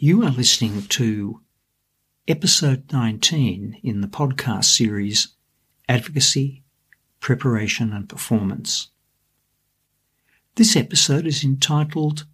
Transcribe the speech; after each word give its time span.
You 0.00 0.22
are 0.22 0.30
listening 0.30 0.82
to 0.82 1.40
episode 2.28 2.92
19 2.92 3.80
in 3.82 4.00
the 4.00 4.06
podcast 4.06 4.66
series 4.66 5.34
Advocacy, 5.88 6.62
Preparation 7.18 7.92
and 7.92 8.08
Performance. 8.08 8.90
This 10.54 10.76
episode 10.76 11.26
is 11.26 11.42
entitled 11.42 12.26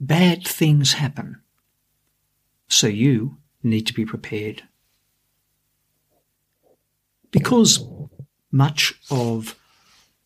Bad 0.00 0.46
Things 0.46 0.94
Happen, 0.94 1.42
so 2.66 2.86
you 2.86 3.36
need 3.62 3.86
to 3.86 3.92
be 3.92 4.06
prepared. 4.06 4.62
Because 7.30 7.84
much 8.50 8.94
of 9.10 9.54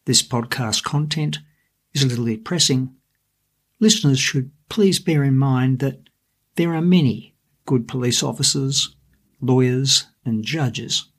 this 0.04 0.22
podcast 0.22 0.84
content 0.84 1.40
is 1.92 2.04
a 2.04 2.06
little 2.06 2.26
depressing, 2.26 2.94
listeners 3.80 4.20
should 4.20 4.52
please 4.68 5.00
bear 5.00 5.24
in 5.24 5.36
mind 5.36 5.80
that 5.80 5.98
there 6.56 6.74
are 6.74 6.82
many 6.82 7.34
good 7.66 7.88
police 7.88 8.22
officers, 8.22 8.94
lawyers, 9.40 10.06
and 10.24 10.44
judges. 10.44 11.10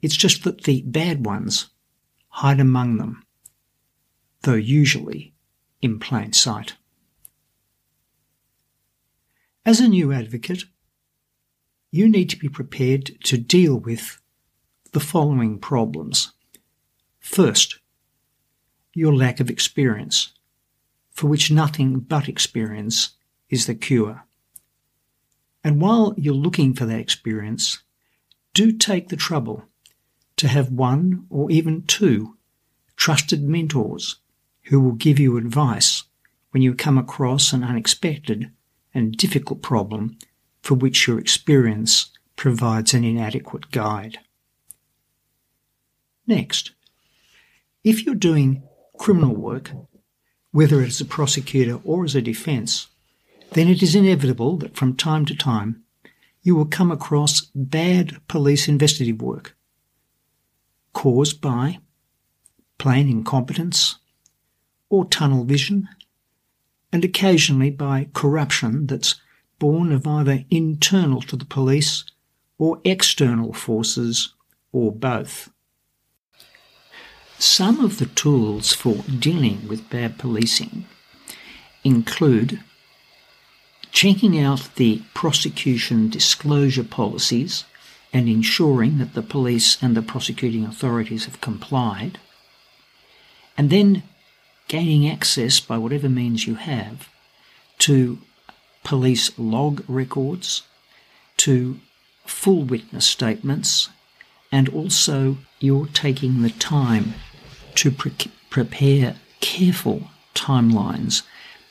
It's 0.00 0.16
just 0.16 0.44
that 0.44 0.62
the 0.64 0.82
bad 0.82 1.24
ones 1.24 1.70
hide 2.28 2.60
among 2.60 2.96
them, 2.96 3.24
though 4.42 4.54
usually 4.54 5.34
in 5.80 5.98
plain 5.98 6.32
sight. 6.32 6.74
As 9.64 9.80
a 9.80 9.88
new 9.88 10.12
advocate, 10.12 10.64
you 11.90 12.08
need 12.08 12.30
to 12.30 12.38
be 12.38 12.48
prepared 12.48 13.12
to 13.24 13.36
deal 13.36 13.76
with 13.76 14.20
the 14.92 15.00
following 15.00 15.58
problems. 15.58 16.32
First, 17.20 17.78
your 18.94 19.14
lack 19.14 19.40
of 19.40 19.50
experience, 19.50 20.32
for 21.10 21.28
which 21.28 21.50
nothing 21.50 22.00
but 22.00 22.28
experience 22.28 23.16
is 23.52 23.66
the 23.66 23.74
cure. 23.76 24.24
And 25.62 25.80
while 25.80 26.14
you're 26.16 26.34
looking 26.34 26.74
for 26.74 26.86
that 26.86 26.98
experience, 26.98 27.82
do 28.54 28.72
take 28.72 29.08
the 29.08 29.16
trouble 29.16 29.66
to 30.38 30.48
have 30.48 30.72
one 30.72 31.26
or 31.30 31.50
even 31.52 31.82
two 31.82 32.36
trusted 32.96 33.44
mentors 33.44 34.16
who 34.64 34.80
will 34.80 34.92
give 34.92 35.20
you 35.20 35.36
advice 35.36 36.04
when 36.50 36.62
you 36.62 36.74
come 36.74 36.98
across 36.98 37.52
an 37.52 37.62
unexpected 37.62 38.50
and 38.94 39.16
difficult 39.16 39.62
problem 39.62 40.18
for 40.62 40.74
which 40.74 41.06
your 41.06 41.18
experience 41.18 42.10
provides 42.36 42.94
an 42.94 43.04
inadequate 43.04 43.70
guide. 43.70 44.18
Next, 46.26 46.72
if 47.84 48.04
you're 48.04 48.14
doing 48.14 48.62
criminal 48.98 49.34
work, 49.34 49.72
whether 50.52 50.80
as 50.80 51.00
a 51.00 51.04
prosecutor 51.04 51.80
or 51.84 52.04
as 52.04 52.14
a 52.14 52.22
defence, 52.22 52.88
then 53.54 53.68
it 53.68 53.82
is 53.82 53.94
inevitable 53.94 54.56
that 54.58 54.76
from 54.76 54.96
time 54.96 55.24
to 55.26 55.34
time 55.34 55.82
you 56.42 56.56
will 56.56 56.66
come 56.66 56.90
across 56.90 57.42
bad 57.54 58.20
police 58.28 58.68
investigative 58.68 59.22
work 59.22 59.56
caused 60.92 61.40
by 61.40 61.78
plain 62.78 63.08
incompetence 63.08 63.98
or 64.88 65.06
tunnel 65.06 65.44
vision, 65.44 65.88
and 66.92 67.04
occasionally 67.04 67.70
by 67.70 68.08
corruption 68.12 68.86
that's 68.86 69.20
born 69.58 69.90
of 69.92 70.06
either 70.06 70.44
internal 70.50 71.22
to 71.22 71.36
the 71.36 71.44
police 71.46 72.04
or 72.58 72.80
external 72.84 73.52
forces 73.52 74.34
or 74.72 74.92
both. 74.92 75.50
Some 77.38 77.82
of 77.82 77.98
the 77.98 78.06
tools 78.06 78.72
for 78.72 78.96
dealing 79.18 79.66
with 79.66 79.88
bad 79.88 80.18
policing 80.18 80.84
include 81.84 82.60
checking 83.92 84.40
out 84.40 84.70
the 84.76 85.02
prosecution 85.14 86.08
disclosure 86.08 86.82
policies 86.84 87.64
and 88.12 88.28
ensuring 88.28 88.98
that 88.98 89.14
the 89.14 89.22
police 89.22 89.80
and 89.82 89.96
the 89.96 90.02
prosecuting 90.02 90.64
authorities 90.64 91.26
have 91.26 91.40
complied, 91.40 92.18
and 93.56 93.70
then 93.70 94.02
gaining 94.68 95.08
access 95.08 95.60
by 95.60 95.78
whatever 95.78 96.08
means 96.08 96.46
you 96.46 96.54
have 96.56 97.08
to 97.78 98.18
police 98.84 99.30
log 99.38 99.84
records, 99.88 100.62
to 101.36 101.78
full 102.24 102.62
witness 102.62 103.06
statements, 103.06 103.88
and 104.50 104.68
also 104.68 105.38
you're 105.60 105.86
taking 105.86 106.42
the 106.42 106.50
time 106.50 107.14
to 107.74 107.90
pre- 107.90 108.12
prepare 108.50 109.16
careful 109.40 110.10
timelines 110.34 111.22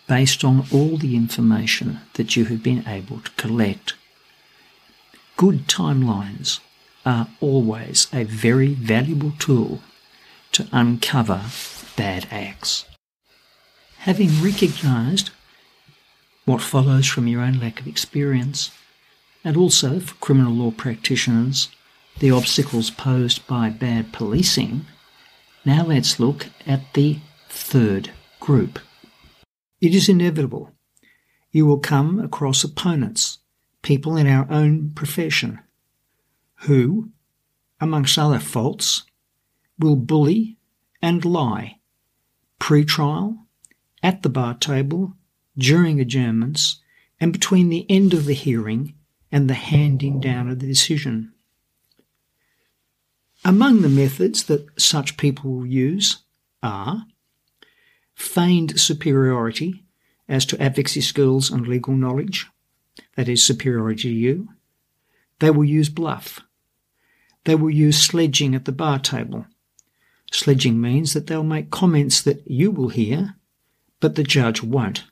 based 0.08 0.44
on 0.44 0.66
all 0.74 0.98
the 0.98 1.16
information 1.16 2.00
that 2.14 2.36
you 2.36 2.46
have 2.46 2.62
been 2.62 2.88
able 2.88 3.20
to 3.20 3.32
collect. 3.32 3.94
Good 5.38 5.68
timelines 5.68 6.60
are 7.06 7.28
always 7.40 8.08
a 8.14 8.24
very 8.24 8.74
valuable 8.74 9.34
tool 9.40 9.82
to 10.52 10.68
uncover 10.72 11.46
bad 11.96 12.28
acts. 12.30 12.86
Having 14.00 14.42
recognised 14.44 15.32
what 16.46 16.62
follows 16.62 17.08
from 17.08 17.28
your 17.28 17.42
own 17.42 17.60
lack 17.60 17.80
of 17.80 17.88
experience, 17.88 18.72
and 19.44 19.56
also 19.56 20.00
for 20.00 20.16
criminal 20.16 20.54
law 20.54 20.72
practitioners, 20.72 21.70
the 22.20 22.32
obstacles 22.32 22.90
posed 22.90 23.46
by 23.48 23.70
bad 23.70 24.12
policing, 24.12 24.86
now 25.66 25.86
let's 25.86 26.20
look 26.20 26.48
at 26.68 26.94
the 26.94 27.20
third 27.50 28.12
group. 28.40 28.80
It 29.82 29.96
is 29.96 30.08
inevitable. 30.08 30.72
You 31.52 31.66
will 31.66 31.80
come 31.80 32.20
across 32.20 32.64
opponents, 32.64 33.40
people 33.82 34.16
in 34.16 34.28
our 34.28 34.50
own 34.50 34.92
profession, 34.92 35.60
who, 36.62 37.10
amongst 37.80 38.18
other 38.18 38.40
faults, 38.40 39.04
will 39.78 39.96
bully 39.96 40.58
and 41.02 41.26
lie 41.26 41.80
pre-trial, 42.62 43.48
at 44.04 44.22
the 44.22 44.30
bar 44.30 44.54
table, 44.54 45.14
during 45.58 46.00
adjournments, 46.00 46.80
and 47.20 47.34
between 47.34 47.70
the 47.70 47.90
end 47.90 48.14
of 48.14 48.26
the 48.26 48.36
hearing 48.36 48.94
and 49.32 49.50
the 49.50 49.56
handing 49.56 50.20
down 50.20 50.48
of 50.48 50.60
the 50.60 50.68
decision. 50.68 51.34
Among 53.44 53.82
the 53.82 53.90
methods 53.90 54.44
that 54.44 54.68
such 54.80 55.18
people 55.18 55.52
will 55.52 55.66
use 55.66 56.20
are 56.62 57.08
feigned 58.22 58.80
superiority 58.80 59.84
as 60.30 60.46
to 60.46 60.62
advocacy 60.62 61.02
skills 61.02 61.50
and 61.50 61.68
legal 61.68 61.96
knowledge, 61.96 62.48
that 63.16 63.28
is, 63.28 63.44
superiority 63.44 64.04
to 64.04 64.10
you. 64.10 64.50
They 65.40 65.52
will 65.52 65.66
use 65.66 65.90
bluff. 65.90 66.40
They 67.44 67.56
will 67.56 67.72
use 67.72 67.98
sledging 67.98 68.54
at 68.56 68.66
the 68.66 68.72
bar 68.72 69.00
table. 69.00 69.48
Sledging 70.32 70.80
means 70.80 71.14
that 71.14 71.28
they'll 71.28 71.44
make 71.44 71.72
comments 71.72 72.22
that 72.22 72.50
you 72.50 72.72
will 72.72 72.90
hear, 72.90 73.36
but 74.00 74.16
the 74.16 74.24
judge 74.24 74.64
won't. 74.64 75.04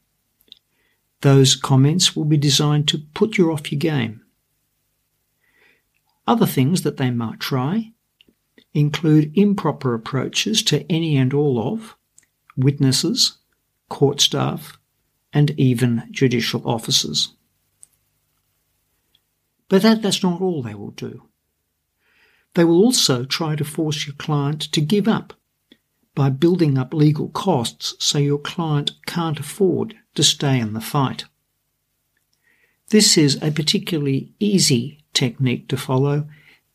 Those 1.21 1.55
comments 1.55 2.15
will 2.15 2.25
be 2.25 2.37
designed 2.37 2.87
to 2.89 2.99
put 3.13 3.37
you 3.37 3.51
off 3.51 3.71
your 3.71 3.79
game. 3.79 4.21
Other 6.25 6.45
things 6.45 6.83
that 6.83 6.97
they 6.97 7.09
might 7.09 7.39
try 7.39 7.91
include 8.73 9.35
improper 9.35 9.93
approaches 9.93 10.61
to 10.63 10.89
any 10.89 11.17
and 11.17 11.33
all 11.33 11.73
of 11.73 11.95
witnesses, 12.63 13.37
court 13.89 14.21
staff, 14.21 14.77
and 15.33 15.51
even 15.59 16.07
judicial 16.11 16.67
officers. 16.67 17.33
But 19.67 19.83
that, 19.83 20.01
that's 20.01 20.23
not 20.23 20.41
all 20.41 20.61
they 20.61 20.73
will 20.73 20.91
do. 20.91 21.23
They 22.55 22.63
will 22.63 22.83
also 22.83 23.25
try 23.25 23.55
to 23.55 23.63
force 23.63 24.07
your 24.07 24.15
client 24.15 24.61
to 24.71 24.81
give 24.81 25.07
up 25.07 25.33
by 26.15 26.29
building 26.29 26.77
up 26.77 26.93
legal 26.93 27.29
costs 27.29 27.95
so 27.99 28.17
your 28.17 28.39
client 28.39 28.91
can't 29.05 29.39
afford 29.39 29.95
to 30.15 30.23
stay 30.23 30.59
in 30.59 30.73
the 30.73 30.81
fight. 30.81 31.25
This 32.89 33.17
is 33.17 33.41
a 33.41 33.51
particularly 33.51 34.33
easy 34.39 35.03
technique 35.13 35.67
to 35.67 35.77
follow 35.77 36.27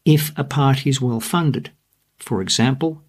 if 0.04 0.32
a 0.38 0.44
party 0.44 0.88
is 0.88 1.00
well 1.00 1.20
funded 1.20 1.72
for 2.24 2.40
example, 2.40 3.02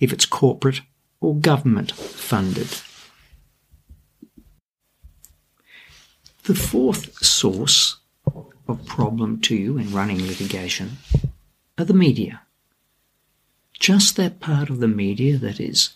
if 0.00 0.12
it's 0.12 0.26
corporate 0.26 0.80
or 1.22 1.36
government 1.36 1.92
funded. 1.92 2.68
The 6.44 6.54
fourth 6.56 7.24
source 7.24 7.98
of 8.66 8.84
problem 8.84 9.40
to 9.42 9.54
you 9.54 9.78
in 9.78 9.92
running 9.92 10.26
litigation 10.26 10.98
are 11.78 11.84
the 11.84 11.94
media. 11.94 12.42
Just 13.78 14.16
that 14.16 14.40
part 14.40 14.68
of 14.68 14.80
the 14.80 14.88
media 14.88 15.38
that 15.38 15.60
is 15.60 15.94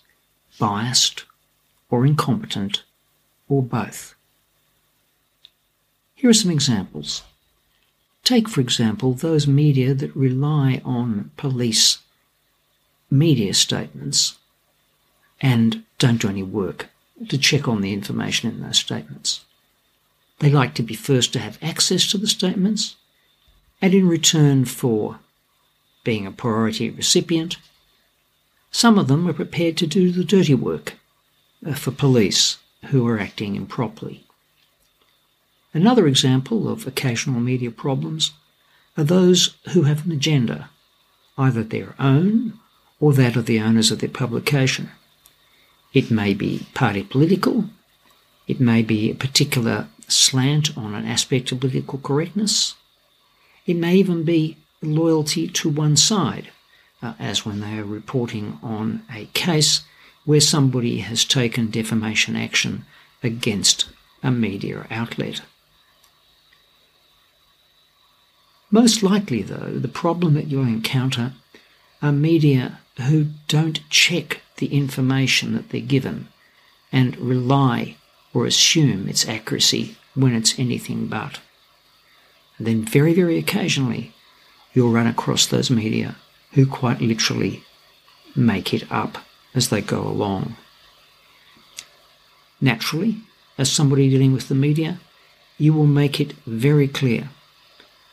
biased 0.58 1.24
or 1.90 2.06
incompetent 2.06 2.84
or 3.48 3.62
both. 3.62 4.14
Here 6.14 6.30
are 6.30 6.34
some 6.34 6.50
examples. 6.50 7.22
Take, 8.22 8.48
for 8.48 8.60
example, 8.60 9.12
those 9.12 9.46
media 9.46 9.94
that 9.94 10.14
rely 10.16 10.80
on 10.84 11.30
police 11.36 11.98
media 13.10 13.54
statements 13.54 14.36
and 15.40 15.84
don't 15.98 16.20
do 16.20 16.28
any 16.28 16.42
work 16.42 16.88
to 17.28 17.38
check 17.38 17.66
on 17.68 17.80
the 17.80 17.92
information 17.92 18.50
in 18.50 18.62
those 18.62 18.78
statements. 18.78 19.44
They 20.38 20.50
like 20.50 20.74
to 20.74 20.82
be 20.82 20.94
first 20.94 21.32
to 21.32 21.38
have 21.38 21.58
access 21.62 22.10
to 22.10 22.18
the 22.18 22.26
statements, 22.26 22.96
and 23.80 23.94
in 23.94 24.08
return 24.08 24.64
for 24.64 25.18
being 26.04 26.26
a 26.26 26.30
priority 26.30 26.90
recipient, 26.90 27.56
some 28.70 28.98
of 28.98 29.08
them 29.08 29.26
are 29.26 29.32
prepared 29.32 29.76
to 29.78 29.86
do 29.86 30.12
the 30.12 30.24
dirty 30.24 30.54
work 30.54 30.94
uh, 31.66 31.74
for 31.74 31.90
police 31.90 32.58
who 32.90 33.06
are 33.08 33.18
acting 33.18 33.56
improperly. 33.56 34.24
Another 35.72 36.06
example 36.06 36.68
of 36.68 36.86
occasional 36.86 37.40
media 37.40 37.70
problems 37.70 38.32
are 38.96 39.04
those 39.04 39.56
who 39.72 39.82
have 39.82 40.06
an 40.06 40.12
agenda, 40.12 40.70
either 41.36 41.62
their 41.62 41.94
own 41.98 42.58
or 43.00 43.12
that 43.12 43.36
of 43.36 43.46
the 43.46 43.60
owners 43.60 43.90
of 43.90 44.00
their 44.00 44.08
publication. 44.08 44.90
It 45.96 46.10
may 46.10 46.34
be 46.34 46.66
party 46.74 47.02
political, 47.02 47.70
it 48.46 48.60
may 48.60 48.82
be 48.82 49.10
a 49.10 49.14
particular 49.14 49.88
slant 50.08 50.76
on 50.76 50.94
an 50.94 51.06
aspect 51.06 51.50
of 51.50 51.60
political 51.60 51.98
correctness, 51.98 52.74
it 53.64 53.76
may 53.76 53.96
even 53.96 54.22
be 54.22 54.58
loyalty 54.82 55.48
to 55.48 55.70
one 55.70 55.96
side, 55.96 56.50
uh, 57.02 57.14
as 57.18 57.46
when 57.46 57.60
they 57.60 57.78
are 57.78 57.84
reporting 57.84 58.58
on 58.62 59.04
a 59.10 59.24
case 59.32 59.86
where 60.26 60.42
somebody 60.42 60.98
has 60.98 61.24
taken 61.24 61.70
defamation 61.70 62.36
action 62.36 62.84
against 63.22 63.86
a 64.22 64.30
media 64.30 64.86
outlet. 64.90 65.40
Most 68.70 69.02
likely, 69.02 69.40
though, 69.40 69.78
the 69.78 69.88
problem 70.04 70.34
that 70.34 70.48
you'll 70.48 70.64
encounter 70.64 71.32
are 72.02 72.12
media 72.12 72.80
who 73.08 73.28
don't 73.48 73.80
check 73.88 74.42
the 74.56 74.66
information 74.66 75.54
that 75.54 75.70
they're 75.70 75.80
given 75.80 76.28
and 76.92 77.16
rely 77.18 77.96
or 78.32 78.46
assume 78.46 79.08
its 79.08 79.28
accuracy 79.28 79.96
when 80.14 80.34
it's 80.34 80.58
anything 80.58 81.06
but. 81.06 81.40
And 82.58 82.66
then, 82.66 82.84
very, 82.84 83.12
very 83.12 83.38
occasionally, 83.38 84.14
you'll 84.72 84.92
run 84.92 85.06
across 85.06 85.46
those 85.46 85.70
media 85.70 86.16
who 86.52 86.66
quite 86.66 87.00
literally 87.00 87.62
make 88.34 88.72
it 88.72 88.90
up 88.90 89.18
as 89.54 89.68
they 89.68 89.80
go 89.80 90.02
along. 90.02 90.56
Naturally, 92.60 93.16
as 93.58 93.70
somebody 93.70 94.08
dealing 94.08 94.32
with 94.32 94.48
the 94.48 94.54
media, 94.54 94.98
you 95.58 95.72
will 95.72 95.86
make 95.86 96.20
it 96.20 96.32
very 96.46 96.88
clear 96.88 97.30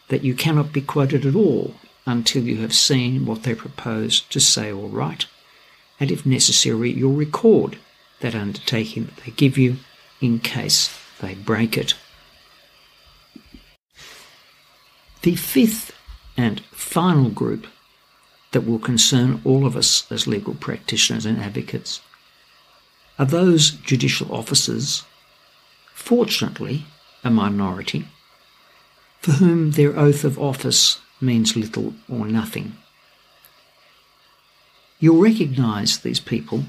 that 0.10 0.24
you 0.24 0.34
cannot 0.34 0.74
be 0.74 0.82
quoted 0.82 1.26
at 1.26 1.36
all 1.36 1.76
until 2.06 2.44
you 2.44 2.58
have 2.58 2.74
seen 2.74 3.26
what 3.26 3.44
they 3.44 3.56
propose 3.56 4.22
to 4.22 4.40
say 4.40 4.72
or 4.72 4.88
write, 4.88 5.26
and 6.00 6.12
if 6.12 6.26
necessary, 6.26 6.92
you'll 6.92 7.14
record 7.14 7.78
that 8.22 8.36
undertaking 8.36 9.06
that 9.06 9.18
they 9.24 9.32
give 9.32 9.58
you 9.58 9.78
in 10.22 10.40
case 10.40 10.98
they 11.22 11.36
break 11.36 11.78
it. 11.78 11.96
The 15.22 15.36
fifth 15.36 15.96
and 16.36 16.62
final 16.72 17.30
group 17.30 17.68
that 18.52 18.66
will 18.66 18.80
concern 18.80 19.42
all 19.44 19.66
of 19.66 19.76
us 19.76 20.10
as 20.12 20.28
legal 20.28 20.54
practitioners 20.54 21.26
and 21.26 21.40
advocates 21.40 22.02
are 23.20 23.26
those 23.26 23.72
judicial 23.72 24.34
officers, 24.34 25.04
fortunately 25.94 26.86
a 27.24 27.30
minority, 27.30 28.08
for 29.22 29.34
whom 29.34 29.72
their 29.72 29.98
oath 29.98 30.24
of 30.24 30.40
office 30.40 31.00
means 31.22 31.56
little 31.56 31.94
or 32.10 32.28
nothing. 32.28 32.74
You'll 35.04 35.22
recognise 35.22 35.98
these 35.98 36.22
people 36.22 36.64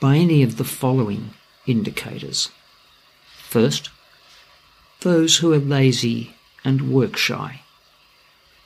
by 0.00 0.16
any 0.16 0.42
of 0.42 0.56
the 0.56 0.64
following 0.64 1.34
indicators. 1.68 2.48
First, 3.44 3.90
those 5.02 5.36
who 5.36 5.52
are 5.52 5.60
lazy 5.60 6.34
and 6.64 6.92
work 6.92 7.16
shy, 7.16 7.60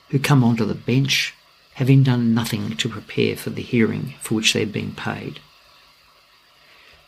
who 0.09 0.17
come 0.17 0.43
onto 0.43 0.65
the 0.65 0.73
bench 0.73 1.35
having 1.75 2.01
done 2.01 2.33
nothing 2.33 2.75
to 2.77 2.89
prepare 2.89 3.35
for 3.35 3.51
the 3.51 3.61
hearing 3.61 4.15
for 4.21 4.33
which 4.33 4.53
they're 4.53 4.65
being 4.65 4.95
paid. 4.95 5.39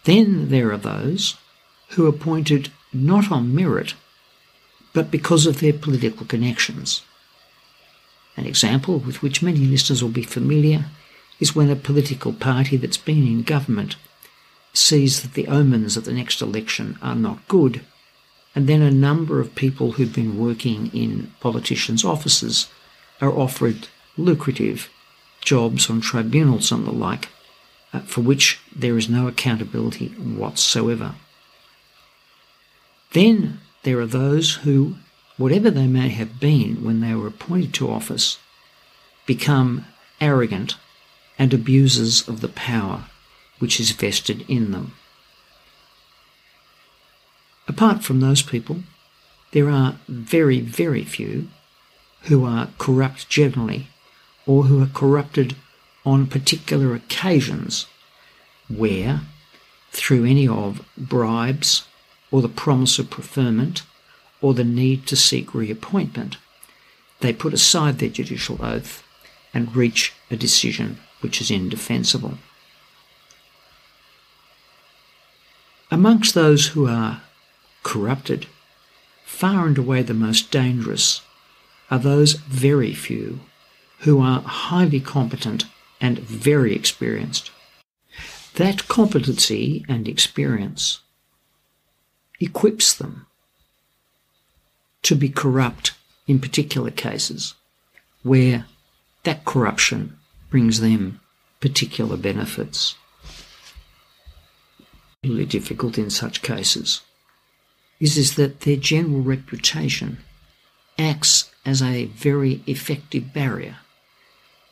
Then 0.03 0.49
there 0.49 0.71
are 0.71 0.77
those 0.77 1.35
who 1.93 2.05
are 2.05 2.09
appointed 2.09 2.71
not 2.93 3.31
on 3.31 3.55
merit, 3.55 3.95
but 4.93 5.09
because 5.09 5.47
of 5.47 5.61
their 5.61 5.73
political 5.73 6.27
connections. 6.27 7.01
An 8.37 8.45
example 8.45 8.99
with 8.99 9.23
which 9.23 9.41
many 9.41 9.61
listeners 9.61 10.03
will 10.03 10.11
be 10.11 10.21
familiar 10.21 10.85
is 11.39 11.55
when 11.55 11.69
a 11.69 11.75
political 11.75 12.33
party 12.33 12.77
that's 12.77 12.97
been 12.97 13.25
in 13.27 13.43
government 13.43 13.95
sees 14.73 15.21
that 15.21 15.33
the 15.33 15.47
omens 15.47 15.97
of 15.97 16.05
the 16.05 16.13
next 16.13 16.41
election 16.41 16.97
are 17.01 17.15
not 17.15 17.47
good, 17.47 17.81
and 18.53 18.67
then 18.67 18.81
a 18.81 18.91
number 18.91 19.39
of 19.39 19.55
people 19.55 19.93
who've 19.93 20.13
been 20.13 20.37
working 20.37 20.87
in 20.93 21.31
politicians' 21.39 22.05
offices 22.05 22.69
are 23.21 23.31
offered 23.31 23.87
lucrative 24.17 24.89
jobs 25.41 25.89
on 25.89 26.01
tribunals 26.01 26.71
and 26.71 26.85
the 26.85 26.91
like, 26.91 27.29
uh, 27.93 27.99
for 28.01 28.21
which 28.21 28.59
there 28.75 28.97
is 28.97 29.09
no 29.09 29.27
accountability 29.27 30.07
whatsoever. 30.09 31.15
Then 33.13 33.59
there 33.83 33.99
are 33.99 34.05
those 34.05 34.55
who, 34.55 34.95
whatever 35.37 35.69
they 35.69 35.87
may 35.87 36.09
have 36.09 36.39
been 36.39 36.83
when 36.83 36.99
they 36.99 37.13
were 37.13 37.27
appointed 37.27 37.73
to 37.75 37.91
office, 37.91 38.37
become 39.25 39.85
arrogant 40.19 40.75
and 41.37 41.53
abusers 41.53 42.27
of 42.27 42.41
the 42.41 42.47
power 42.47 43.05
which 43.59 43.79
is 43.79 43.91
vested 43.91 44.45
in 44.49 44.71
them. 44.71 44.93
Apart 47.67 48.03
from 48.03 48.19
those 48.19 48.41
people, 48.41 48.83
there 49.51 49.69
are 49.69 49.97
very, 50.07 50.59
very 50.59 51.03
few 51.03 51.47
who 52.23 52.45
are 52.45 52.69
corrupt 52.77 53.29
generally 53.29 53.87
or 54.45 54.63
who 54.63 54.81
are 54.81 54.89
corrupted 54.93 55.55
on 56.05 56.27
particular 56.27 56.93
occasions 56.93 57.87
where, 58.67 59.21
through 59.91 60.25
any 60.25 60.47
of 60.47 60.85
bribes 60.97 61.87
or 62.31 62.41
the 62.41 62.49
promise 62.49 62.99
of 62.99 63.09
preferment 63.09 63.83
or 64.41 64.53
the 64.53 64.63
need 64.63 65.07
to 65.07 65.15
seek 65.15 65.53
reappointment, 65.53 66.37
they 67.21 67.33
put 67.33 67.53
aside 67.53 67.97
their 67.97 68.09
judicial 68.09 68.63
oath 68.63 69.03
and 69.53 69.75
reach 69.75 70.13
a 70.29 70.35
decision 70.35 70.99
which 71.25 71.41
is 71.41 71.49
indefensible. 71.49 72.37
Amongst 75.89 76.35
those 76.35 76.67
who 76.67 76.87
are 76.87 77.23
corrupted, 77.81 78.45
far 79.23 79.65
and 79.65 79.75
away 79.75 80.03
the 80.03 80.13
most 80.13 80.51
dangerous 80.51 81.23
are 81.89 81.97
those 81.97 82.33
very 82.33 82.93
few 82.93 83.39
who 84.01 84.21
are 84.21 84.41
highly 84.41 84.99
competent 84.99 85.65
and 85.99 86.19
very 86.19 86.75
experienced. 86.75 87.49
That 88.53 88.87
competency 88.87 89.83
and 89.89 90.07
experience 90.07 90.99
equips 92.39 92.93
them 92.93 93.25
to 95.01 95.15
be 95.15 95.29
corrupt 95.29 95.93
in 96.27 96.37
particular 96.37 96.91
cases 96.91 97.55
where 98.21 98.67
that 99.23 99.43
corruption 99.43 100.19
brings 100.49 100.79
them 100.79 101.19
particular 101.59 102.17
benefits. 102.17 102.95
Really 105.23 105.45
difficult 105.45 105.97
in 105.97 106.09
such 106.09 106.41
cases 106.41 107.01
is, 107.99 108.17
is 108.17 108.35
that 108.35 108.61
their 108.61 108.75
general 108.75 109.21
reputation 109.21 110.19
acts 110.97 111.51
as 111.65 111.81
a 111.81 112.05
very 112.05 112.61
effective 112.67 113.33
barrier 113.33 113.77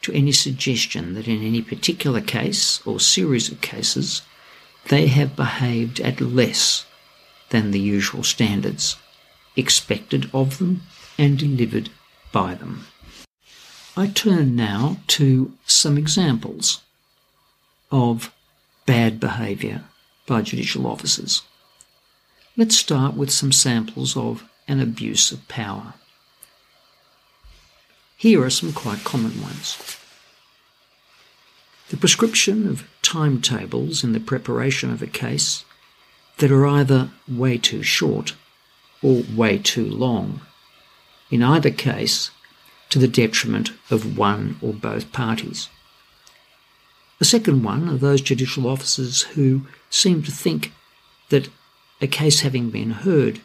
to 0.01 0.13
any 0.13 0.32
suggestion 0.32 1.13
that 1.13 1.27
in 1.27 1.44
any 1.44 1.62
particular 1.62 2.22
case 2.22 2.86
or 2.86 3.00
series 3.00 3.51
of 3.51 3.62
cases 3.62 4.22
they 4.89 5.08
have 5.08 5.36
behaved 5.36 6.00
at 6.01 6.20
less 6.20 6.86
than 7.50 7.72
the 7.72 7.80
usual 7.80 8.24
standards 8.24 8.98
expected 9.56 10.30
of 10.34 10.58
them 10.58 10.82
and 11.18 11.38
delivered 11.38 11.89
by 12.32 12.53
them. 12.53 12.86
I 13.95 14.07
turn 14.07 14.55
now 14.55 14.97
to 15.07 15.53
some 15.67 16.00
examples 16.00 16.81
of 17.91 18.33
bad 18.88 19.19
behaviour 19.19 19.83
by 20.25 20.41
judicial 20.41 20.88
officers. 20.88 21.43
Let's 22.57 22.75
start 22.75 23.13
with 23.13 23.29
some 23.29 23.51
samples 23.51 24.17
of 24.17 24.50
an 24.67 24.79
abuse 24.79 25.31
of 25.31 25.47
power. 25.47 25.93
Here 28.17 28.43
are 28.43 28.50
some 28.50 28.73
quite 28.73 29.03
common 29.03 29.39
ones. 29.41 29.77
The 31.89 31.97
prescription 31.97 32.67
of 32.67 32.88
timetables 33.03 34.03
in 34.03 34.13
the 34.13 34.19
preparation 34.19 34.91
of 34.91 35.03
a 35.03 35.07
case 35.07 35.65
that 36.38 36.51
are 36.51 36.65
either 36.65 37.12
way 37.27 37.59
too 37.59 37.83
short 37.83 38.33
or 39.03 39.23
way 39.35 39.59
too 39.59 39.85
long. 39.85 40.41
In 41.29 41.43
either 41.43 41.69
case, 41.69 42.31
to 42.93 43.00
the 43.00 43.07
detriment 43.07 43.71
of 43.89 44.19
one 44.19 44.55
or 44.62 44.71
both 44.71 45.12
parties. 45.12 45.67
The 47.17 47.25
second 47.25 47.63
one 47.63 47.89
are 47.89 47.97
those 47.97 48.21
judicial 48.21 48.67
officers 48.67 49.23
who 49.23 49.65
seem 49.89 50.21
to 50.21 50.31
think 50.31 50.71
that 51.29 51.50
a 52.01 52.05
case 52.05 52.41
having 52.41 52.69
been 52.69 52.91
heard, 52.91 53.41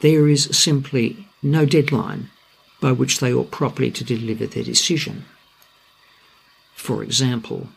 there 0.00 0.28
is 0.28 0.44
simply 0.54 1.26
no 1.42 1.64
deadline 1.64 2.28
by 2.82 2.92
which 2.92 3.18
they 3.18 3.32
ought 3.32 3.50
properly 3.50 3.90
to 3.92 4.04
deliver 4.04 4.46
their 4.46 4.62
decision. 4.62 5.24
For 6.74 7.02
example, 7.02 7.68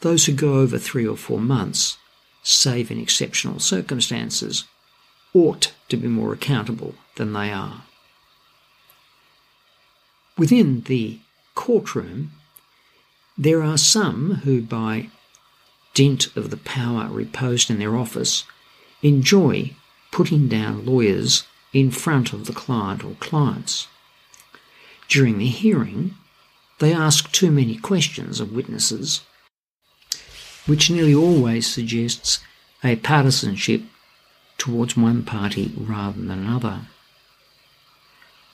those 0.00 0.24
who 0.24 0.32
go 0.32 0.54
over 0.54 0.78
three 0.78 1.06
or 1.06 1.18
four 1.18 1.38
months, 1.38 1.98
save 2.42 2.90
in 2.90 2.98
exceptional 2.98 3.58
circumstances, 3.58 4.64
ought 5.34 5.74
to 5.90 5.98
be 5.98 6.08
more 6.08 6.32
accountable 6.32 6.94
than 7.16 7.34
they 7.34 7.52
are. 7.52 7.82
Within 10.38 10.82
the 10.82 11.18
courtroom, 11.54 12.32
there 13.36 13.62
are 13.62 13.78
some 13.78 14.36
who, 14.44 14.62
by 14.62 15.08
dint 15.94 16.34
of 16.36 16.50
the 16.50 16.56
power 16.56 17.08
reposed 17.08 17.70
in 17.70 17.78
their 17.78 17.96
office, 17.96 18.44
enjoy 19.02 19.74
putting 20.10 20.48
down 20.48 20.84
lawyers 20.84 21.44
in 21.72 21.90
front 21.90 22.32
of 22.32 22.46
the 22.46 22.52
client 22.52 23.04
or 23.04 23.14
clients. 23.20 23.86
During 25.08 25.38
the 25.38 25.46
hearing, 25.46 26.14
they 26.78 26.92
ask 26.92 27.30
too 27.32 27.50
many 27.50 27.76
questions 27.76 28.40
of 28.40 28.52
witnesses, 28.52 29.22
which 30.66 30.90
nearly 30.90 31.14
always 31.14 31.66
suggests 31.66 32.40
a 32.82 32.96
partisanship 32.96 33.82
towards 34.58 34.96
one 34.96 35.22
party 35.22 35.72
rather 35.76 36.20
than 36.20 36.30
another. 36.30 36.82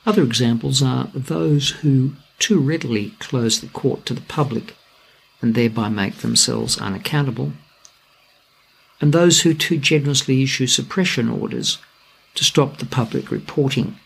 Other 0.07 0.23
examples 0.23 0.83
are 0.83 1.09
those 1.13 1.71
who 1.83 2.13
too 2.39 2.61
readily 2.61 3.11
close 3.19 3.61
the 3.61 3.67
court 3.67 4.07
to 4.07 4.15
the 4.15 4.21
public 4.21 4.77
and 5.43 5.55
thereby 5.55 5.89
make 5.89 6.19
themselves 6.19 6.79
unaccountable, 6.79 7.53
and 9.01 9.13
those 9.13 9.41
who 9.41 9.53
too 9.53 9.79
generously 9.79 10.43
issue 10.43 10.69
suppression 10.69 11.29
orders 11.29 11.79
to 12.37 12.45
stop 12.45 12.77
the 12.77 12.87
public 12.87 13.33
reporting 13.33 13.99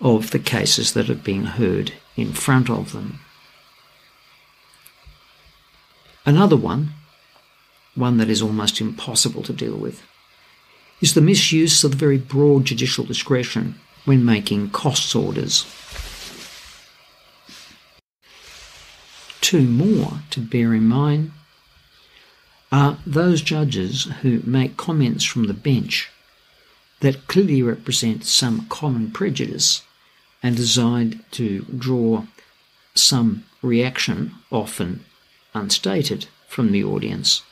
of 0.00 0.30
the 0.30 0.38
cases 0.38 0.94
that 0.94 1.06
have 1.06 1.22
been 1.22 1.44
heard 1.44 1.92
in 2.16 2.32
front 2.32 2.70
of 2.70 2.92
them. 2.92 3.20
Another 6.24 6.56
one, 6.56 6.94
one 7.94 8.16
that 8.16 8.30
is 8.30 8.40
almost 8.40 8.80
impossible 8.80 9.42
to 9.42 9.52
deal 9.52 9.76
with, 9.76 10.02
is 11.02 11.12
the 11.12 11.20
misuse 11.20 11.84
of 11.84 11.90
the 11.92 11.96
very 11.96 12.18
broad 12.18 12.64
judicial 12.64 13.04
discretion 13.04 13.78
when 14.04 14.24
making 14.24 14.70
costs 14.70 15.14
orders. 15.14 15.64
Two 19.40 19.62
more 19.62 20.20
to 20.30 20.40
bear 20.40 20.74
in 20.74 20.86
mind 20.86 21.32
are 22.72 22.98
those 23.06 23.40
judges 23.42 24.04
who 24.22 24.40
make 24.44 24.76
comments 24.76 25.24
from 25.24 25.46
the 25.46 25.54
bench 25.54 26.10
that 27.00 27.26
clearly 27.28 27.62
represent 27.62 28.24
some 28.24 28.66
common 28.68 29.10
prejudice 29.10 29.82
and 30.42 30.56
designed 30.56 31.22
to 31.30 31.62
draw 31.76 32.24
some 32.94 33.44
reaction, 33.62 34.34
often 34.50 35.04
unstated, 35.54 36.26
from 36.48 36.72
the 36.72 36.84
audience 36.84 37.42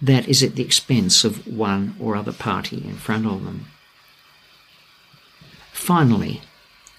that 0.00 0.28
is 0.28 0.42
at 0.42 0.56
the 0.56 0.62
expense 0.62 1.24
of 1.24 1.46
one 1.46 1.94
or 2.00 2.16
other 2.16 2.32
party 2.32 2.82
in 2.84 2.96
front 2.96 3.24
of 3.24 3.44
them. 3.44 3.66
Finally, 5.72 6.42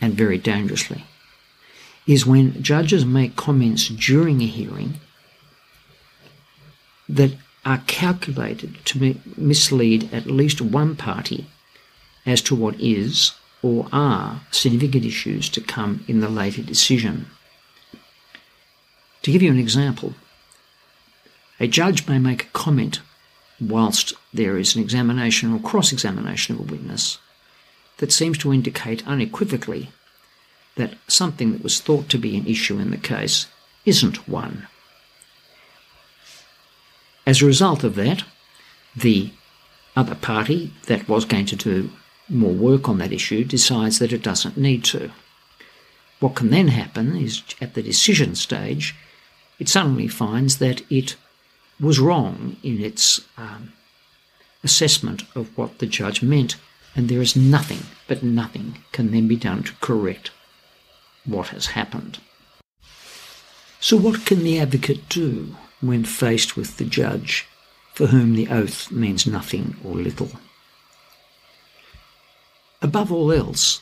and 0.02 0.14
very 0.16 0.38
dangerously, 0.38 1.06
is 2.06 2.26
when 2.26 2.62
judges 2.62 3.06
make 3.06 3.36
comments 3.36 3.88
during 3.88 4.42
a 4.42 4.46
hearing 4.46 4.96
that 7.08 7.34
are 7.66 7.82
calculated 7.88 8.78
to 8.84 9.16
mislead 9.38 10.14
at 10.14 10.26
least 10.26 10.60
one 10.60 10.96
party 10.96 11.48
as 12.26 12.42
to 12.42 12.56
what 12.56 12.80
is 12.80 13.34
or 13.62 13.88
are 13.94 14.42
significant 14.52 15.06
issues 15.06 15.48
to 15.50 15.62
come 15.62 16.04
in 16.08 16.20
the 16.20 16.28
later 16.28 16.62
decision. 16.62 17.28
To 19.22 19.32
give 19.32 19.42
you 19.42 19.52
an 19.52 19.60
example, 19.60 20.14
a 21.60 21.68
judge 21.68 22.08
may 22.08 22.20
make 22.20 22.44
a 22.44 22.48
comment 22.48 23.00
whilst 23.62 24.14
there 24.34 24.58
is 24.58 24.76
an 24.76 24.82
examination 24.82 25.54
or 25.54 25.60
cross 25.60 25.94
examination 25.94 26.56
of 26.56 26.62
a 26.62 26.72
witness 26.72 27.20
that 28.04 28.12
seems 28.12 28.38
to 28.38 28.52
indicate 28.52 29.08
unequivocally 29.08 29.90
that 30.76 30.94
something 31.08 31.54
that 31.54 31.64
was 31.64 31.80
thought 31.80 32.10
to 32.10 32.18
be 32.18 32.36
an 32.36 32.46
issue 32.46 32.78
in 32.78 32.92
the 32.92 32.98
case 32.98 33.48
isn't 33.86 34.28
one. 34.28 34.68
As 37.26 37.42
a 37.42 37.46
result 37.46 37.82
of 37.86 37.96
that, 37.96 38.26
the 38.94 39.32
other 39.96 40.16
party 40.16 40.74
that 40.88 41.08
was 41.08 41.24
going 41.24 41.46
to 41.46 41.56
do 41.56 41.92
more 42.28 42.52
work 42.52 42.90
on 42.90 42.98
that 42.98 43.14
issue 43.14 43.46
decides 43.46 44.00
that 44.00 44.12
it 44.12 44.22
doesn't 44.22 44.58
need 44.58 44.84
to. 44.84 45.10
What 46.20 46.36
can 46.36 46.50
then 46.50 46.68
happen 46.68 47.16
is 47.16 47.42
at 47.62 47.74
the 47.74 47.82
decision 47.82 48.36
stage, 48.36 48.96
it 49.60 49.70
suddenly 49.70 50.10
finds 50.10 50.58
that 50.58 50.82
it 50.92 51.16
was 51.80 52.02
wrong 52.02 52.58
in 52.64 52.84
its 52.84 53.22
um, 53.38 53.72
assessment 54.62 55.24
of 55.38 55.58
what 55.58 55.80
the 55.80 55.86
judge 55.86 56.22
meant 56.22 56.58
and 56.96 57.10
there 57.10 57.22
is 57.22 57.36
nothing, 57.36 57.84
but 58.08 58.24
nothing, 58.24 58.84
can 58.92 59.12
then 59.12 59.28
be 59.28 59.36
done 59.36 59.64
to 59.64 59.74
correct 59.82 60.32
what 61.26 61.50
has 61.50 61.68
happened. 61.68 62.20
So, 63.80 63.98
what 63.98 64.26
can 64.26 64.44
the 64.44 64.60
advocate 64.60 65.10
do 65.10 65.56
when 65.82 66.06
faced 66.06 66.56
with 66.56 66.78
the 66.78 66.86
judge 66.86 67.48
for 67.94 68.08
whom 68.08 68.36
the 68.36 68.48
oath 68.48 68.92
means 68.92 69.28
nothing 69.28 69.76
or 69.84 69.96
little? 69.96 70.32
Above 72.82 73.12
all 73.12 73.32
else, 73.32 73.82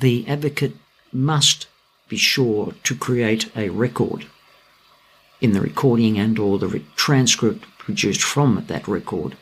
the 0.00 0.26
advocate 0.28 0.76
must 1.12 1.66
be 2.08 2.16
sure 2.16 2.72
to 2.84 2.94
create 2.94 3.50
a 3.56 3.68
record 3.68 4.26
in 5.40 5.52
the 5.52 5.60
recording 5.60 6.18
and 6.18 6.38
or 6.38 6.58
the 6.58 6.82
transcript 6.94 7.64
produced 7.78 8.22
from 8.22 8.64
that 8.68 8.88
record 8.88 9.36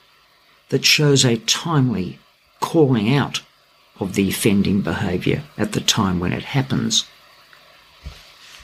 that 0.71 0.85
shows 0.85 1.25
a 1.25 1.37
timely 1.39 2.19
calling 2.65 3.15
out 3.15 3.43
of 4.01 4.15
the 4.15 4.31
offending 4.31 4.81
behaviour 4.81 5.43
at 5.59 5.73
the 5.73 5.81
time 5.83 6.19
when 6.19 6.33
it 6.33 6.55
happens. 6.57 7.05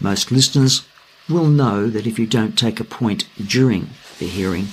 Most 0.00 0.32
listeners 0.32 0.86
will 1.28 1.48
know 1.48 1.86
that 1.90 2.06
if 2.06 2.18
you 2.18 2.26
don't 2.26 2.58
take 2.58 2.80
a 2.80 2.94
point 3.00 3.28
during 3.46 3.90
the 4.18 4.26
hearing, 4.26 4.68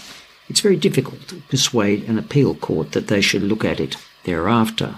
it's 0.48 0.62
very 0.62 0.78
difficult 0.78 1.28
to 1.28 1.42
persuade 1.50 2.08
an 2.08 2.18
appeal 2.18 2.56
court 2.56 2.94
that 2.94 3.10
they 3.10 3.20
should 3.20 3.44
look 3.44 3.66
at 3.66 3.82
it 3.82 3.98
thereafter. 4.24 4.96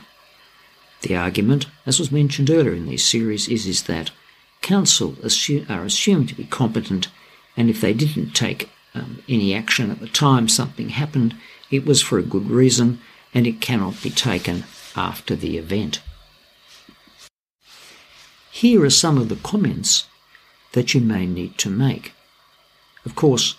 The 1.02 1.16
argument, 1.16 1.66
as 1.88 1.98
was 1.98 2.12
mentioned 2.12 2.52
earlier 2.52 2.74
in 2.74 2.86
this 2.86 3.04
series, 3.04 3.48
is, 3.48 3.66
is 3.66 3.84
that 3.84 4.12
counsel 4.62 5.16
are 5.24 5.86
assumed 5.86 6.30
to 6.30 6.36
be 6.36 6.44
competent, 6.44 7.08
and 7.58 7.68
if 7.68 7.82
they 7.82 7.96
didn't 7.96 8.36
take 8.36 8.70
um, 8.94 9.24
any 9.28 9.56
action 9.56 9.90
at 9.90 10.00
the 10.00 10.08
time 10.08 10.48
something 10.48 10.90
happened, 10.90 11.36
it 11.72 11.84
was 11.84 12.00
for 12.00 12.20
a 12.20 12.32
good 12.34 12.48
reason, 12.52 13.00
and 13.34 13.46
it 13.46 13.62
cannot 13.62 14.02
be 14.02 14.10
taken 14.10 14.64
after 14.96 15.36
the 15.36 15.58
event. 15.58 16.02
Here 18.52 18.84
are 18.84 18.90
some 18.90 19.18
of 19.18 19.30
the 19.30 19.36
comments 19.38 20.08
that 20.74 20.94
you 20.94 21.02
may 21.02 21.26
need 21.26 21.58
to 21.60 21.70
make. 21.70 22.14
Of 23.06 23.16
course, 23.16 23.56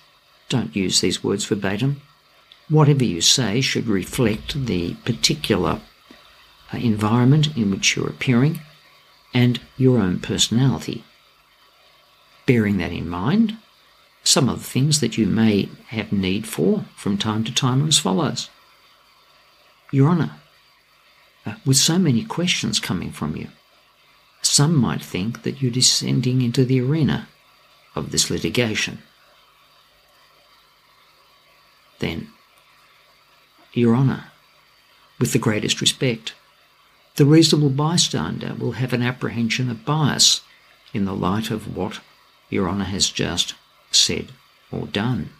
don't 0.48 0.76
use 0.76 1.00
these 1.00 1.24
words 1.24 1.44
verbatim. 1.44 2.02
Whatever 2.68 3.04
you 3.04 3.20
say 3.20 3.60
should 3.60 3.86
reflect 3.86 4.66
the 4.66 4.94
particular 5.04 5.80
uh, 6.72 6.76
environment 6.76 7.56
in 7.56 7.70
which 7.70 7.96
you're 7.96 8.08
appearing 8.08 8.60
and 9.32 9.60
your 9.76 9.98
own 9.98 10.18
personality. 10.20 11.04
Bearing 12.46 12.78
that 12.78 12.92
in 12.92 13.08
mind, 13.08 13.56
some 14.22 14.48
of 14.48 14.58
the 14.58 14.64
things 14.64 15.00
that 15.00 15.16
you 15.16 15.26
may 15.26 15.68
have 15.88 16.12
need 16.12 16.46
for 16.46 16.84
from 16.96 17.16
time 17.16 17.44
to 17.44 17.54
time 17.54 17.82
are 17.84 17.88
as 17.88 17.98
follows. 17.98 18.50
Your 19.92 20.08
Honour, 20.08 20.32
uh, 21.44 21.54
with 21.66 21.76
so 21.76 21.98
many 21.98 22.24
questions 22.24 22.78
coming 22.78 23.10
from 23.10 23.36
you, 23.36 23.48
some 24.42 24.74
might 24.74 25.02
think 25.02 25.42
that 25.42 25.60
you're 25.60 25.70
descending 25.70 26.42
into 26.42 26.64
the 26.64 26.80
arena 26.80 27.28
of 27.94 28.10
this 28.10 28.30
litigation. 28.30 28.98
Then, 31.98 32.28
Your 33.72 33.94
Honour, 33.94 34.24
with 35.18 35.32
the 35.32 35.38
greatest 35.38 35.80
respect, 35.80 36.34
the 37.16 37.26
reasonable 37.26 37.70
bystander 37.70 38.54
will 38.54 38.72
have 38.72 38.92
an 38.92 39.02
apprehension 39.02 39.68
of 39.68 39.84
bias 39.84 40.40
in 40.94 41.04
the 41.04 41.14
light 41.14 41.50
of 41.50 41.76
what 41.76 42.00
Your 42.48 42.68
Honour 42.68 42.84
has 42.84 43.10
just 43.10 43.54
said 43.90 44.28
or 44.70 44.86
done. 44.86 45.30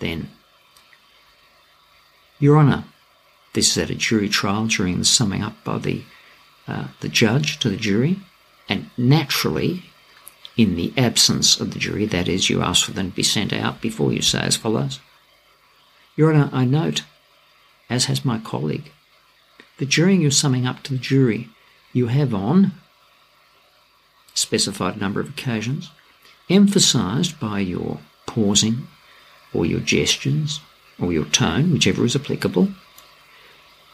Then, 0.00 0.30
your 2.38 2.58
Honour, 2.58 2.84
this 3.52 3.70
is 3.70 3.78
at 3.78 3.90
a 3.90 3.94
jury 3.94 4.28
trial 4.28 4.66
during 4.66 4.98
the 4.98 5.04
summing 5.04 5.42
up 5.42 5.62
by 5.64 5.78
the, 5.78 6.02
uh, 6.66 6.88
the 7.00 7.08
judge 7.08 7.58
to 7.60 7.70
the 7.70 7.76
jury, 7.76 8.18
and 8.68 8.90
naturally, 8.96 9.84
in 10.56 10.76
the 10.76 10.92
absence 10.96 11.60
of 11.60 11.72
the 11.72 11.78
jury, 11.78 12.06
that 12.06 12.28
is, 12.28 12.48
you 12.48 12.62
ask 12.62 12.84
for 12.84 12.92
them 12.92 13.10
to 13.10 13.16
be 13.16 13.22
sent 13.22 13.52
out 13.52 13.80
before 13.80 14.12
you 14.12 14.22
say 14.22 14.40
as 14.40 14.56
follows. 14.56 15.00
Your 16.16 16.34
Honour, 16.34 16.50
I 16.52 16.64
note, 16.64 17.02
as 17.90 18.06
has 18.06 18.24
my 18.24 18.38
colleague, 18.38 18.90
that 19.78 19.90
during 19.90 20.20
your 20.20 20.30
summing 20.30 20.66
up 20.66 20.82
to 20.84 20.92
the 20.92 20.98
jury, 20.98 21.48
you 21.92 22.08
have 22.08 22.34
on 22.34 22.72
specified 24.34 25.00
number 25.00 25.20
of 25.20 25.28
occasions 25.28 25.90
emphasised 26.50 27.38
by 27.38 27.60
your 27.60 28.00
pausing 28.26 28.86
or 29.52 29.64
your 29.64 29.80
gestures 29.80 30.60
or 31.00 31.12
your 31.12 31.24
tone, 31.26 31.72
whichever 31.72 32.04
is 32.04 32.16
applicable, 32.16 32.68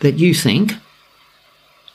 that 0.00 0.19
you 0.19 0.35
think, 0.35 0.75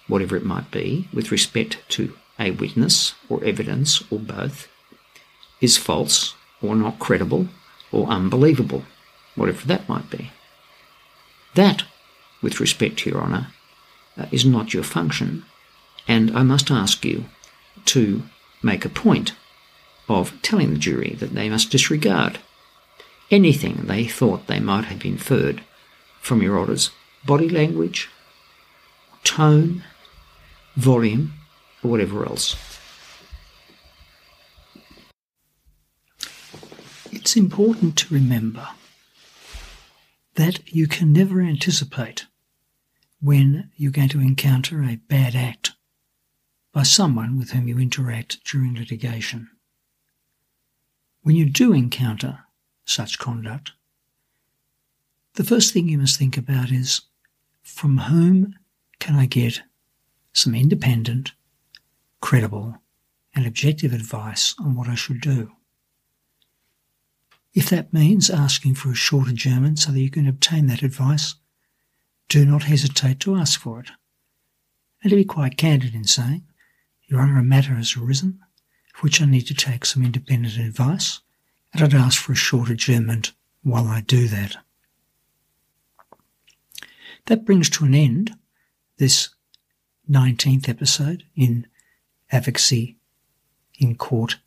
whatever 0.08 0.36
it 0.36 0.46
might 0.46 0.72
be, 0.72 1.08
with 1.14 1.32
respect 1.32 1.78
to 1.90 2.16
a 2.40 2.52
witness 2.52 3.16
or 3.30 3.44
evidence 3.44 4.04
or 4.12 4.20
both, 4.20 4.68
is 5.62 5.78
false 5.78 6.36
or 6.62 6.76
not 6.76 7.00
credible 7.00 7.48
or 7.92 8.08
unbelievable, 8.08 8.84
whatever 9.36 9.66
that 9.68 9.88
might 9.88 10.10
be. 10.10 10.32
That, 11.56 11.84
with 12.42 12.60
respect 12.60 13.00
to 13.00 13.10
your 13.10 13.22
honour, 13.22 13.48
uh, 14.18 14.26
is 14.32 14.46
not 14.46 14.74
your 14.74 14.84
function, 14.84 15.46
and 16.08 16.36
I 16.38 16.44
must 16.44 16.70
ask 16.70 17.04
you 17.06 17.26
to 17.86 18.24
make 18.62 18.86
a 18.86 18.90
point 18.90 19.34
of 20.08 20.40
telling 20.42 20.74
the 20.74 20.80
jury 20.80 21.16
that 21.20 21.34
they 21.34 21.50
must 21.50 21.72
disregard 21.72 22.40
anything 23.32 23.86
they 23.86 24.06
thought 24.06 24.48
they 24.48 24.60
might 24.60 24.86
have 24.86 25.06
inferred 25.06 25.62
from 26.22 26.42
your 26.42 26.60
Honour's 26.60 26.92
body 27.26 27.50
language, 27.50 28.10
tone, 29.24 29.84
volume, 30.76 31.34
or 31.84 31.92
whatever 31.92 32.26
else. 32.26 32.56
It's 37.12 37.36
important 37.36 37.98
to 37.98 38.14
remember 38.14 38.68
that 40.36 40.72
you 40.72 40.88
can 40.88 41.12
never 41.12 41.42
anticipate 41.42 42.26
when 43.22 43.72
you're 43.76 43.92
going 43.92 44.10
to 44.10 44.20
encounter 44.20 44.84
a 44.84 44.98
bad 45.08 45.36
act 45.36 45.72
by 46.74 46.84
someone 46.84 47.40
with 47.40 47.52
whom 47.52 47.68
you 47.68 47.80
interact 47.80 48.44
during 48.44 48.76
litigation. 48.76 49.50
When 51.24 51.36
you 51.36 51.50
do 51.50 51.74
encounter 51.74 52.45
such 52.86 53.20
conduct, 53.20 53.72
the 55.34 55.44
first 55.44 55.74
thing 55.74 55.90
you 55.90 55.98
must 55.98 56.18
think 56.18 56.38
about 56.38 56.72
is 56.72 57.02
from 57.62 57.98
whom 57.98 58.56
can 59.00 59.16
I 59.16 59.26
get 59.26 59.62
some 60.34 60.56
independent, 60.56 61.34
credible, 62.22 62.78
and 63.34 63.46
objective 63.46 63.92
advice 63.92 64.56
on 64.60 64.76
what 64.76 64.88
I 64.88 64.96
should 64.96 65.20
do? 65.20 65.52
If 67.54 67.70
that 67.70 67.94
means 67.94 68.30
asking 68.30 68.76
for 68.76 68.92
a 68.92 68.96
short 68.96 69.30
adjournment 69.30 69.80
so 69.80 69.92
that 69.92 70.00
you 70.00 70.10
can 70.10 70.28
obtain 70.28 70.68
that 70.68 70.84
advice, 70.84 71.36
do 72.28 72.46
not 72.46 72.64
hesitate 72.64 73.20
to 73.22 73.36
ask 73.36 73.60
for 73.60 73.80
it. 73.80 73.92
And 75.02 75.10
to 75.10 75.16
be 75.16 75.26
quite 75.26 75.58
candid 75.58 75.94
in 75.94 76.06
saying, 76.06 76.44
Your 77.08 77.22
Honour, 77.22 77.40
a 77.40 77.44
matter 77.44 77.76
has 77.76 77.96
arisen 77.96 78.40
for 78.94 79.02
which 79.04 79.22
I 79.22 79.26
need 79.26 79.48
to 79.48 79.54
take 79.54 79.86
some 79.86 80.04
independent 80.04 80.58
advice, 80.58 81.20
and 81.76 81.94
I'd 81.94 82.00
ask 82.00 82.22
for 82.22 82.32
a 82.32 82.36
short 82.36 82.70
adjournment 82.70 83.34
while 83.62 83.88
I 83.88 84.00
do 84.00 84.30
that. 84.30 84.56
That 87.26 87.44
brings 87.44 87.70
to 87.72 87.84
an 87.84 87.94
end 87.94 88.34
this 88.98 89.30
19th 90.10 90.70
episode 90.70 91.24
in 91.36 91.68
Advocacy 92.32 92.98
in 93.78 93.96
Court 93.96 94.38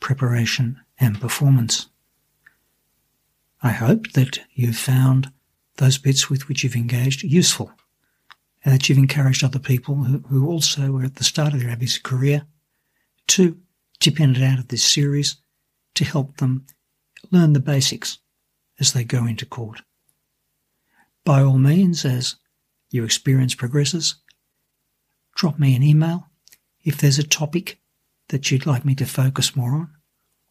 Preparation 0.00 0.80
and 0.98 1.20
Performance. 1.20 1.88
I 3.62 3.70
hope 3.70 4.12
that 4.12 4.40
you've 4.54 4.78
found 4.78 5.30
those 5.76 5.98
bits 5.98 6.30
with 6.30 6.48
which 6.48 6.64
you've 6.64 6.74
engaged 6.74 7.22
useful 7.22 7.70
and 8.64 8.72
that 8.72 8.88
you've 8.88 8.96
encouraged 8.96 9.44
other 9.44 9.58
people 9.58 9.96
who, 9.96 10.46
also 10.46 10.96
are 10.96 11.04
at 11.04 11.16
the 11.16 11.24
start 11.24 11.52
of 11.52 11.60
their 11.60 11.70
advocacy 11.70 12.00
career 12.00 12.46
to 13.26 13.58
dip 14.00 14.20
in 14.20 14.34
and 14.36 14.44
out 14.44 14.58
of 14.58 14.68
this 14.68 14.84
series 14.84 15.36
to 15.94 16.04
help 16.04 16.38
them 16.38 16.64
learn 17.30 17.52
the 17.52 17.60
basics 17.60 18.18
as 18.80 18.92
they 18.92 19.04
go 19.04 19.26
into 19.26 19.46
court. 19.46 19.82
By 21.24 21.42
all 21.42 21.58
means, 21.58 22.04
as 22.04 22.36
your 22.90 23.04
experience 23.04 23.54
progresses, 23.54 24.16
drop 25.34 25.58
me 25.58 25.76
an 25.76 25.82
email 25.82 26.28
if 26.84 26.98
there's 26.98 27.18
a 27.18 27.26
topic 27.26 27.78
that 28.28 28.50
you'd 28.50 28.66
like 28.66 28.84
me 28.84 28.94
to 28.94 29.06
focus 29.06 29.56
more 29.56 29.72
on, 29.72 29.90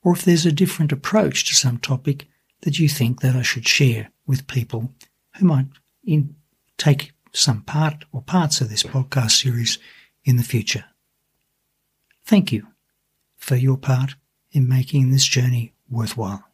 or 0.03 0.13
if 0.13 0.23
there's 0.23 0.45
a 0.45 0.51
different 0.51 0.91
approach 0.91 1.45
to 1.45 1.55
some 1.55 1.77
topic 1.77 2.27
that 2.61 2.79
you 2.79 2.89
think 2.89 3.21
that 3.21 3.35
I 3.35 3.41
should 3.41 3.67
share 3.67 4.11
with 4.25 4.47
people 4.47 4.93
who 5.35 5.45
might 5.45 5.67
in, 6.03 6.35
take 6.77 7.11
some 7.33 7.61
part 7.61 8.05
or 8.11 8.21
parts 8.21 8.61
of 8.61 8.69
this 8.69 8.83
podcast 8.83 9.31
series 9.31 9.77
in 10.25 10.37
the 10.37 10.43
future. 10.43 10.85
Thank 12.25 12.51
you 12.51 12.67
for 13.35 13.55
your 13.55 13.77
part 13.77 14.15
in 14.51 14.67
making 14.67 15.11
this 15.11 15.25
journey 15.25 15.73
worthwhile. 15.89 16.46